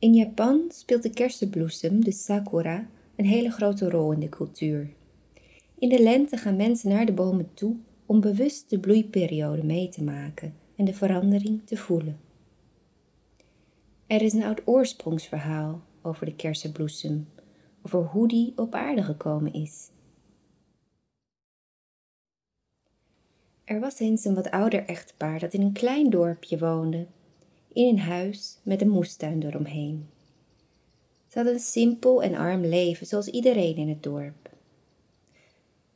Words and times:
In 0.00 0.14
Japan 0.14 0.64
speelt 0.68 1.02
de 1.02 1.10
kersenbloesem, 1.10 2.04
de 2.04 2.12
sakura, 2.12 2.88
een 3.16 3.24
hele 3.24 3.50
grote 3.50 3.90
rol 3.90 4.12
in 4.12 4.20
de 4.20 4.28
cultuur. 4.28 4.90
In 5.78 5.88
de 5.88 6.02
lente 6.02 6.36
gaan 6.36 6.56
mensen 6.56 6.88
naar 6.88 7.06
de 7.06 7.12
bomen 7.12 7.54
toe 7.54 7.76
om 8.06 8.20
bewust 8.20 8.70
de 8.70 8.78
bloeiperiode 8.78 9.64
mee 9.64 9.88
te 9.88 10.02
maken 10.02 10.54
en 10.76 10.84
de 10.84 10.94
verandering 10.94 11.60
te 11.64 11.76
voelen. 11.76 12.20
Er 14.06 14.22
is 14.22 14.32
een 14.32 14.42
oud 14.42 14.62
oorsprongsverhaal 14.64 15.82
over 16.02 16.26
de 16.26 16.34
kersenbloesem, 16.34 17.28
over 17.82 18.04
hoe 18.04 18.28
die 18.28 18.52
op 18.56 18.74
aarde 18.74 19.02
gekomen 19.02 19.52
is. 19.52 19.90
Er 23.64 23.80
was 23.80 23.98
eens 23.98 24.24
een 24.24 24.34
wat 24.34 24.50
ouder 24.50 24.84
echtpaar 24.84 25.38
dat 25.38 25.52
in 25.52 25.62
een 25.62 25.72
klein 25.72 26.10
dorpje 26.10 26.58
woonde, 26.58 27.06
in 27.78 27.88
een 27.88 27.98
huis 27.98 28.58
met 28.62 28.80
een 28.80 28.88
moestuin 28.88 29.42
eromheen. 29.42 30.08
Ze 31.26 31.34
hadden 31.34 31.52
een 31.52 31.60
simpel 31.60 32.22
en 32.22 32.34
arm 32.34 32.64
leven, 32.64 33.06
zoals 33.06 33.26
iedereen 33.26 33.76
in 33.76 33.88
het 33.88 34.02
dorp. 34.02 34.50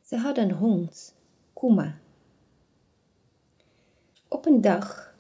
Ze 0.05 0.17
hadden 0.17 0.45
een 0.45 0.57
hond, 0.57 1.15
Kuma. 1.53 1.99
Op 4.29 4.47
een 4.47 4.61
dag 4.61 5.15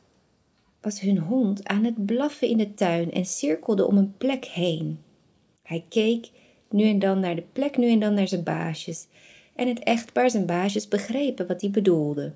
was 0.80 1.00
hun 1.00 1.18
hond 1.18 1.64
aan 1.68 1.84
het 1.84 2.06
blaffen 2.06 2.48
in 2.48 2.58
de 2.58 2.74
tuin 2.74 3.12
en 3.12 3.24
cirkelde 3.24 3.86
om 3.86 3.96
een 3.96 4.16
plek 4.16 4.44
heen. 4.44 4.98
Hij 5.62 5.84
keek 5.88 6.30
nu 6.70 6.88
en 6.88 6.98
dan 6.98 7.20
naar 7.20 7.36
de 7.36 7.44
plek, 7.52 7.76
nu 7.76 7.90
en 7.90 8.00
dan 8.00 8.14
naar 8.14 8.28
zijn 8.28 8.42
baasjes. 8.42 9.06
En 9.54 9.68
het 9.68 9.78
echtpaar 9.78 10.30
zijn 10.30 10.46
baasjes 10.46 10.88
begrepen 10.88 11.46
wat 11.46 11.60
hij 11.60 11.70
bedoelde. 11.70 12.32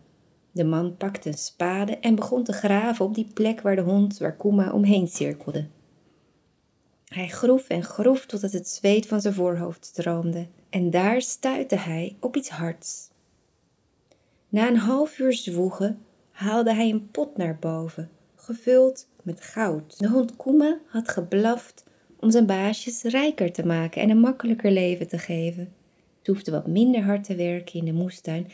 De 0.56 0.65
man 0.65 0.96
pakte 0.96 1.28
een 1.28 1.38
spade 1.38 1.98
en 1.98 2.15
begon 2.15 2.45
te 2.45 2.52
graven 2.52 3.05
op 3.05 3.15
die 3.15 3.30
plek 3.34 3.60
waar 3.60 3.77
de 3.77 3.83
hond, 3.83 4.19
waar 4.19 4.37
Kuma 4.37 4.73
omheen 4.73 5.09
cirkelde. 5.09 5.66
Hij 7.05 7.29
groef 7.29 7.69
en 7.69 7.82
groef 7.82 8.27
totdat 8.27 8.52
het 8.52 8.69
zweet 8.69 9.06
van 9.06 9.20
zijn 9.20 9.34
voorhoofd 9.34 9.85
stroomde. 9.85 10.46
En 10.71 10.90
daar 10.90 11.23
stuitte 11.23 11.76
hij 11.76 12.16
op 12.21 12.37
iets 12.37 12.48
hards. 12.48 13.09
Na 14.48 14.68
een 14.68 14.76
half 14.76 15.18
uur 15.18 15.32
zwoegen 15.32 15.98
haalde 16.30 16.74
hij 16.74 16.91
een 16.91 17.10
pot 17.10 17.37
naar 17.37 17.59
boven, 17.59 18.10
gevuld 18.35 19.09
met 19.23 19.41
goud. 19.41 19.98
De 19.98 20.09
hond 20.09 20.37
Kuma 20.37 20.79
had 20.87 21.09
geblaft 21.09 21.85
om 22.20 22.30
zijn 22.30 22.46
baasjes 22.46 23.02
rijker 23.02 23.52
te 23.52 23.66
maken 23.66 24.02
en 24.02 24.10
een 24.10 24.20
makkelijker 24.20 24.70
leven 24.70 25.09
te 25.09 25.18
geven. 25.18 25.73
Ze 26.23 26.30
hoefde 26.30 26.51
wat 26.51 26.66
minder 26.66 27.02
hard 27.02 27.24
te 27.24 27.35
werken 27.35 27.79
in 27.79 27.85
de 27.85 27.93
moestuin 27.93 28.48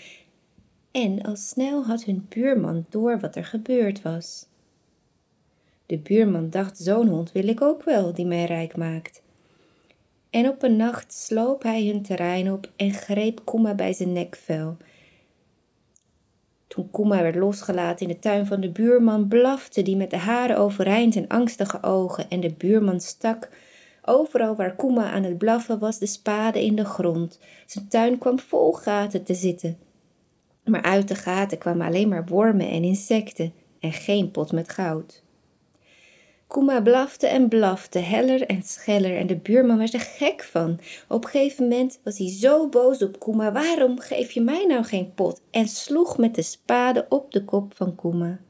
en 0.92 1.22
al 1.22 1.36
snel 1.36 1.84
had 1.84 2.04
hun 2.04 2.26
buurman 2.28 2.86
door 2.88 3.20
wat 3.20 3.36
er 3.36 3.44
gebeurd 3.44 4.02
was. 4.02 4.46
De 5.86 5.98
buurman 5.98 6.50
dacht: 6.50 6.78
Zo'n 6.78 7.08
hond 7.08 7.32
wil 7.32 7.48
ik 7.48 7.62
ook 7.62 7.82
wel, 7.82 8.12
die 8.12 8.26
mij 8.26 8.44
rijk 8.44 8.76
maakt. 8.76 9.22
En 10.30 10.48
op 10.48 10.62
een 10.62 10.76
nacht 10.76 11.12
sloop 11.12 11.62
hij 11.62 11.86
hun 11.86 12.02
terrein 12.02 12.52
op 12.52 12.70
en 12.76 12.92
greep 12.92 13.40
Kuma 13.44 13.74
bij 13.74 13.92
zijn 13.92 14.12
nekvel. 14.12 14.76
Toen 16.66 16.90
Kuma 16.90 17.22
werd 17.22 17.34
losgelaten 17.34 18.06
in 18.06 18.12
de 18.12 18.18
tuin 18.18 18.46
van 18.46 18.60
de 18.60 18.70
buurman, 18.70 19.28
blafte 19.28 19.82
die 19.82 19.96
met 19.96 20.10
de 20.10 20.16
haren 20.16 20.58
overeind 20.58 21.16
en 21.16 21.28
angstige 21.28 21.82
ogen. 21.82 22.30
En 22.30 22.40
de 22.40 22.52
buurman 22.52 23.00
stak 23.00 23.48
overal 24.04 24.56
waar 24.56 24.74
Kuma 24.76 25.10
aan 25.10 25.22
het 25.22 25.38
blaffen 25.38 25.78
was 25.78 25.98
de 25.98 26.06
spade 26.06 26.64
in 26.64 26.76
de 26.76 26.84
grond. 26.84 27.38
Zijn 27.66 27.88
tuin 27.88 28.18
kwam 28.18 28.38
vol 28.38 28.72
gaten 28.72 29.24
te 29.24 29.34
zitten. 29.34 29.78
Maar 30.64 30.82
uit 30.82 31.08
de 31.08 31.14
gaten 31.14 31.58
kwamen 31.58 31.86
alleen 31.86 32.08
maar 32.08 32.24
wormen 32.24 32.68
en 32.68 32.84
insecten 32.84 33.52
en 33.80 33.92
geen 33.92 34.30
pot 34.30 34.52
met 34.52 34.69
goud. 34.69 35.22
Kuma 36.52 36.82
blafte 36.82 37.27
en 37.27 37.48
blafte, 37.48 37.98
heller 37.98 38.46
en 38.46 38.62
scheller, 38.62 39.16
en 39.16 39.27
de 39.27 39.36
buurman 39.36 39.78
was 39.78 39.92
er 39.92 40.00
gek 40.00 40.42
van. 40.42 40.80
Op 41.08 41.24
een 41.24 41.30
gegeven 41.30 41.69
moment 41.69 42.00
was 42.04 42.19
hij 42.19 42.28
zo 42.28 42.69
boos 42.69 43.02
op 43.02 43.20
Kuma: 43.20 43.52
Waarom 43.52 43.98
geef 43.98 44.30
je 44.30 44.41
mij 44.41 44.66
nou 44.66 44.84
geen 44.84 45.14
pot? 45.14 45.41
En 45.50 45.69
sloeg 45.69 46.19
met 46.19 46.34
de 46.34 46.42
spade 46.42 47.06
op 47.08 47.32
de 47.32 47.44
kop 47.44 47.75
van 47.76 47.94
Kuma. 47.94 48.41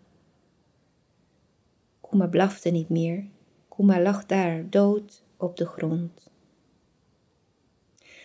Kuma 2.00 2.26
blafte 2.26 2.70
niet 2.70 2.88
meer. 2.88 3.24
Kuma 3.68 4.00
lag 4.00 4.26
daar, 4.26 4.70
dood 4.70 5.24
op 5.36 5.56
de 5.56 5.66
grond. 5.66 6.30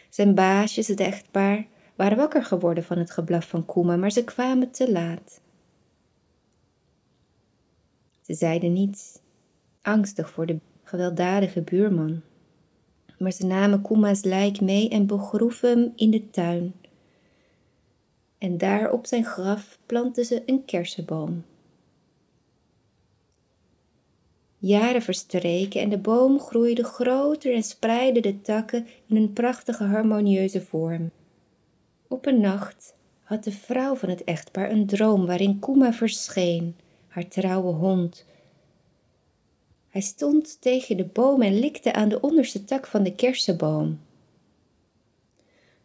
Zijn 0.10 0.36
baasjes, 0.36 0.88
het 0.88 1.00
echtpaar, 1.00 1.68
waren 1.98 2.18
wakker 2.18 2.44
geworden 2.44 2.84
van 2.84 2.98
het 2.98 3.12
geblaf 3.12 3.48
van 3.48 3.66
Kuma, 3.66 3.96
maar 3.96 4.12
ze 4.12 4.24
kwamen 4.24 4.72
te 4.72 4.92
laat. 4.92 5.42
Ze 8.22 8.34
zeiden 8.34 8.74
niets, 8.74 9.20
angstig 9.82 10.30
voor 10.30 10.46
de 10.46 10.60
gewelddadige 10.84 11.62
buurman. 11.62 12.22
Maar 13.20 13.32
ze 13.32 13.46
namen 13.46 13.82
Kuma's 13.82 14.24
lijk 14.24 14.62
mee 14.62 14.90
en 14.90 15.08
begroeven 15.08 15.70
hem 15.70 15.94
in 15.96 16.12
de 16.12 16.30
tuin. 16.30 16.74
En 18.38 18.58
daar 18.58 18.92
op 18.92 19.06
zijn 19.06 19.26
graf 19.26 19.80
plantten 19.86 20.26
ze 20.26 20.44
een 20.46 20.66
kersenboom. 20.66 21.44
Jaren 24.58 25.02
verstreken 25.02 25.82
en 25.82 25.90
de 25.90 25.98
boom 25.98 26.40
groeide 26.40 26.84
groter 26.84 27.54
en 27.54 27.64
spreidde 27.64 28.20
de 28.20 28.42
takken 28.42 28.88
in 29.06 29.16
een 29.16 29.34
prachtige 29.34 29.84
harmonieuze 29.84 30.62
vorm. 30.62 31.12
Op 32.08 32.26
een 32.26 32.40
nacht 32.40 32.96
had 33.24 33.44
de 33.44 33.52
vrouw 33.52 33.96
van 33.96 34.10
het 34.10 34.24
echtpaar 34.24 34.72
een 34.72 34.86
droom 34.86 35.26
waarin 35.26 35.60
Kuma 35.60 35.94
verscheen, 35.94 36.76
haar 37.08 37.28
trouwe 37.28 37.74
hond. 37.74 38.26
Hij 39.90 40.02
stond 40.02 40.62
tegen 40.62 40.98
de 40.98 41.06
boom 41.06 41.42
en 41.42 41.60
likte 41.60 41.94
aan 41.94 42.10
de 42.10 42.22
onderste 42.22 42.64
tak 42.64 42.88
van 42.88 43.04
de 43.04 43.16
kersenboom. 43.16 44.00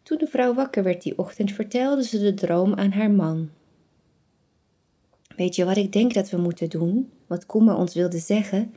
Toen 0.03 0.17
de 0.17 0.27
vrouw 0.27 0.53
wakker 0.53 0.83
werd 0.83 1.01
die 1.01 1.17
ochtend, 1.17 1.51
vertelde 1.51 2.03
ze 2.03 2.19
de 2.19 2.33
droom 2.33 2.73
aan 2.73 2.91
haar 2.91 3.11
man. 3.11 3.49
Weet 5.35 5.55
je 5.55 5.65
wat 5.65 5.77
ik 5.77 5.91
denk 5.91 6.13
dat 6.13 6.29
we 6.29 6.37
moeten 6.37 6.69
doen? 6.69 7.11
Wat 7.27 7.45
Kuma 7.45 7.75
ons 7.75 7.93
wilde 7.93 8.19
zeggen? 8.19 8.75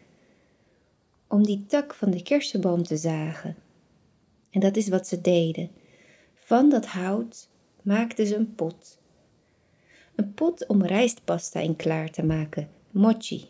Om 1.26 1.44
die 1.44 1.64
tak 1.66 1.94
van 1.94 2.10
de 2.10 2.22
kersenboom 2.22 2.82
te 2.82 2.96
zagen. 2.96 3.56
En 4.50 4.60
dat 4.60 4.76
is 4.76 4.88
wat 4.88 5.06
ze 5.06 5.20
deden. 5.20 5.70
Van 6.46 6.68
dat 6.68 6.86
hout 6.86 7.48
maakten 7.82 8.26
ze 8.26 8.36
een 8.36 8.54
pot. 8.54 8.98
Een 10.14 10.34
pot 10.34 10.66
om 10.66 10.84
rijstpasta 10.84 11.60
in 11.60 11.76
klaar 11.76 12.10
te 12.10 12.24
maken, 12.24 12.68
mochi. 12.90 13.48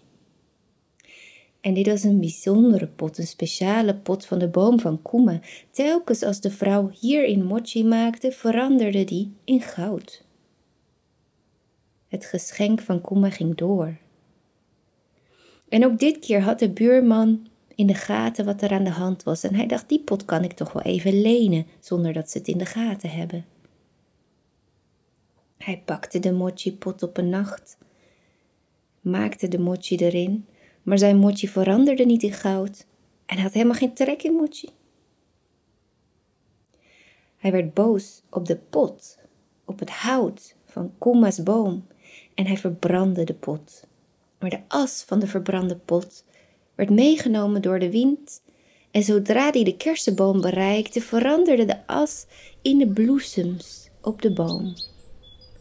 En 1.61 1.75
dit 1.75 1.87
was 1.87 2.03
een 2.03 2.21
bijzondere 2.21 2.87
pot, 2.87 3.19
een 3.19 3.27
speciale 3.27 3.97
pot 3.97 4.27
van 4.27 4.39
de 4.39 4.49
boom 4.49 4.81
van 4.81 5.03
Kuma. 5.03 5.41
Telkens 5.71 6.23
als 6.23 6.41
de 6.41 6.51
vrouw 6.51 6.91
hierin 7.01 7.45
mochi 7.45 7.85
maakte, 7.85 8.33
veranderde 8.33 9.05
die 9.05 9.33
in 9.45 9.61
goud. 9.61 10.25
Het 12.09 12.25
geschenk 12.25 12.81
van 12.81 13.01
Kuma 13.01 13.31
ging 13.31 13.57
door. 13.57 13.97
En 15.69 15.85
ook 15.85 15.99
dit 15.99 16.19
keer 16.19 16.41
had 16.41 16.59
de 16.59 16.71
buurman 16.71 17.47
in 17.77 17.87
de 17.87 17.95
gaten 17.95 18.45
wat 18.45 18.63
er 18.63 18.71
aan 18.71 18.85
de 18.85 18.91
hand 18.91 19.23
was. 19.23 19.43
En 19.43 19.55
hij 19.55 19.67
dacht, 19.67 19.89
die 19.89 20.01
pot 20.01 20.25
kan 20.25 20.45
ik 20.45 20.53
toch 20.53 20.73
wel 20.73 20.83
even 20.83 21.21
lenen, 21.21 21.67
zonder 21.81 22.13
dat 22.13 22.31
ze 22.31 22.39
het 22.39 22.49
in 22.49 22.59
de 22.59 22.67
gaten 22.67 23.11
hebben. 23.11 23.45
Hij 25.57 25.83
pakte 25.85 26.19
de 26.19 26.33
mochi-pot 26.33 27.03
op 27.03 27.17
een 27.17 27.29
nacht, 27.29 27.79
maakte 29.01 29.49
de 29.49 29.59
mochi 29.59 29.97
erin, 29.97 30.47
maar 30.83 30.99
zijn 30.99 31.17
mochi 31.17 31.49
veranderde 31.49 32.05
niet 32.05 32.23
in 32.23 32.33
goud 32.33 32.87
en 33.27 33.39
had 33.39 33.53
helemaal 33.53 33.75
geen 33.75 33.95
trek 33.95 34.23
in 34.23 34.33
mochi. 34.33 34.69
Hij 37.37 37.53
werd 37.53 37.75
boos 37.75 38.23
op 38.31 38.47
de 38.47 38.57
pot, 38.57 39.19
op 39.65 39.79
het 39.79 39.91
hout 39.91 40.55
van 40.65 40.93
Kuma's 40.99 41.43
boom 41.43 41.87
en 42.35 42.47
hij 42.47 42.57
verbrandde 42.57 43.25
de 43.25 43.35
pot. 43.35 43.87
Maar 44.39 44.51
de 44.51 44.61
as 44.69 45.03
van 45.07 45.19
de 45.19 45.27
verbrande 45.27 45.77
pot 45.77 46.25
werd 46.77 46.91
meegenomen 46.91 47.63
door 47.63 47.79
de 47.79 47.91
wind 47.91 48.43
en 48.91 49.03
zodra 49.03 49.51
die 49.51 49.65
de 49.65 49.77
kersenboom 49.77 50.41
bereikte, 50.41 51.01
veranderde 51.01 51.65
de 51.65 51.87
as 51.87 52.27
in 52.63 52.79
de 52.79 52.89
bloesems 52.89 53.89
op 54.03 54.23
de 54.23 54.33
boom. 54.33 54.75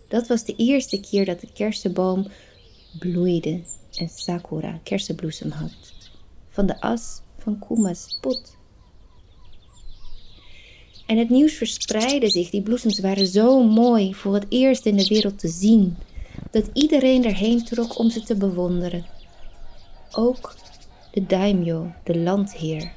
Dat 0.07 0.27
was 0.27 0.43
de 0.43 0.55
eerste 0.55 0.99
keer 0.99 1.25
dat 1.25 1.39
de 1.39 1.51
kersenboom 1.53 2.27
bloeide 2.99 3.63
en 3.95 4.09
sakura 4.09 4.79
kersenbloesem 4.83 5.51
had. 5.51 5.93
Van 6.49 6.65
de 6.65 6.81
as 6.81 7.21
van 7.37 7.59
Kuma's 7.67 8.17
pot. 8.21 8.57
En 11.05 11.17
het 11.17 11.29
nieuws 11.29 11.53
verspreidde 11.53 12.29
zich. 12.29 12.49
Die 12.49 12.61
bloesems 12.61 12.99
waren 12.99 13.27
zo 13.27 13.63
mooi 13.63 14.13
voor 14.13 14.33
het 14.33 14.45
eerst 14.49 14.85
in 14.85 14.95
de 14.95 15.07
wereld 15.07 15.39
te 15.39 15.47
zien, 15.47 15.97
dat 16.51 16.69
iedereen 16.73 17.25
erheen 17.25 17.63
trok 17.63 17.99
om 17.99 18.09
ze 18.09 18.23
te 18.23 18.35
bewonderen. 18.35 19.05
Ook 20.11 20.55
de 21.15 21.25
daimyo, 21.25 21.91
de 22.03 22.17
landheer. 22.17 22.91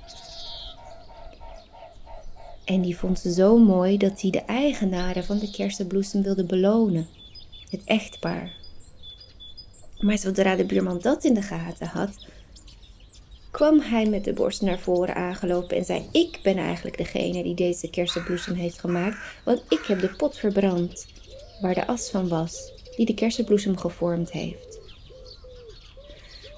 En 2.64 2.80
die 2.80 2.96
vond 2.96 3.18
ze 3.18 3.32
zo 3.32 3.58
mooi 3.58 3.96
dat 3.96 4.20
hij 4.20 4.30
de 4.30 4.40
eigenaren 4.40 5.24
van 5.24 5.38
de 5.38 5.50
kersenbloesem 5.50 6.22
wilde 6.22 6.44
belonen, 6.44 7.06
het 7.70 7.84
echtpaar. 7.84 8.52
Maar 9.98 10.18
zodra 10.18 10.56
de 10.56 10.64
buurman 10.64 10.98
dat 11.00 11.24
in 11.24 11.34
de 11.34 11.42
gaten 11.42 11.86
had, 11.86 12.26
kwam 13.50 13.80
hij 13.80 14.06
met 14.06 14.24
de 14.24 14.32
borst 14.32 14.62
naar 14.62 14.78
voren 14.78 15.14
aangelopen 15.14 15.76
en 15.76 15.84
zei: 15.84 16.08
Ik 16.12 16.40
ben 16.42 16.56
eigenlijk 16.56 16.96
degene 16.96 17.42
die 17.42 17.54
deze 17.54 17.90
kersenbloesem 17.90 18.54
heeft 18.54 18.80
gemaakt, 18.80 19.16
want 19.44 19.62
ik 19.68 19.84
heb 19.86 20.00
de 20.00 20.14
pot 20.16 20.38
verbrand 20.38 21.06
waar 21.60 21.74
de 21.74 21.86
as 21.86 22.10
van 22.10 22.28
was, 22.28 22.72
die 22.96 23.06
de 23.06 23.14
kersenbloesem 23.14 23.76
gevormd 23.76 24.30
heeft. 24.30 24.77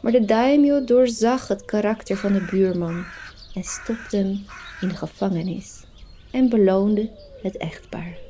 Maar 0.02 0.12
de 0.12 0.24
daimyo 0.24 0.84
doorzag 0.84 1.48
het 1.48 1.64
karakter 1.64 2.16
van 2.16 2.32
de 2.32 2.46
buurman 2.50 3.04
en 3.54 3.64
stopte 3.64 4.16
hem 4.16 4.44
in 4.80 4.96
gevangenis 4.96 5.84
en 6.30 6.48
beloonde 6.48 7.10
het 7.42 7.56
echtpaar. 7.56 8.29